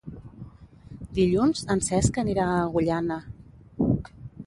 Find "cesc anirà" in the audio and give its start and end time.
1.89-2.49